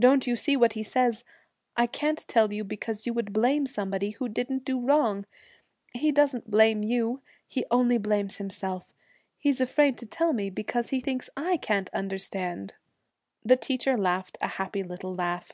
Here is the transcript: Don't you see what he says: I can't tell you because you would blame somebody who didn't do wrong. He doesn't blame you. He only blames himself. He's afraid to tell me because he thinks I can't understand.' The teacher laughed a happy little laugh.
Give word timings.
Don't 0.00 0.26
you 0.26 0.34
see 0.34 0.56
what 0.56 0.72
he 0.72 0.82
says: 0.82 1.22
I 1.76 1.86
can't 1.86 2.26
tell 2.26 2.52
you 2.52 2.64
because 2.64 3.06
you 3.06 3.14
would 3.14 3.32
blame 3.32 3.66
somebody 3.66 4.10
who 4.10 4.28
didn't 4.28 4.64
do 4.64 4.84
wrong. 4.84 5.26
He 5.94 6.10
doesn't 6.10 6.50
blame 6.50 6.82
you. 6.82 7.22
He 7.46 7.64
only 7.70 7.96
blames 7.96 8.38
himself. 8.38 8.92
He's 9.38 9.60
afraid 9.60 9.96
to 9.98 10.06
tell 10.06 10.32
me 10.32 10.50
because 10.50 10.90
he 10.90 10.98
thinks 10.98 11.30
I 11.36 11.56
can't 11.56 11.88
understand.' 11.90 12.74
The 13.44 13.54
teacher 13.54 13.96
laughed 13.96 14.36
a 14.40 14.48
happy 14.58 14.82
little 14.82 15.14
laugh. 15.14 15.52